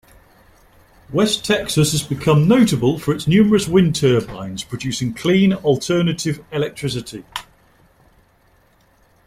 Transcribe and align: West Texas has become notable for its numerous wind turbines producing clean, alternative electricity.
West 1.13 1.45
Texas 1.45 1.91
has 1.91 2.01
become 2.01 2.47
notable 2.47 2.97
for 2.97 3.13
its 3.13 3.27
numerous 3.27 3.67
wind 3.67 3.95
turbines 3.95 4.63
producing 4.63 5.13
clean, 5.13 5.53
alternative 5.53 6.43
electricity. 6.51 7.23